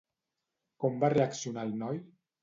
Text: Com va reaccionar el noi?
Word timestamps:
Com 0.83 0.95
va 1.03 1.11
reaccionar 1.13 1.65
el 1.69 1.75
noi? 1.83 2.01